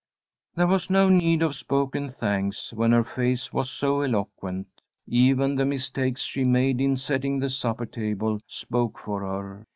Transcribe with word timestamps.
There 0.55 0.65
was 0.65 0.89
no 0.89 1.09
need 1.09 1.43
of 1.43 1.53
spoken 1.55 2.09
thanks 2.09 2.73
when 2.73 2.91
her 2.91 3.03
face 3.03 3.53
was 3.53 3.69
so 3.69 4.01
eloquent. 4.01 4.81
Even 5.07 5.53
the 5.53 5.63
mistakes 5.65 6.23
she 6.23 6.43
made 6.43 6.81
in 6.81 6.97
setting 6.97 7.37
the 7.37 7.51
supper 7.51 7.85
table 7.85 8.39
spoke 8.47 8.97
for 8.97 9.21
her. 9.21 9.67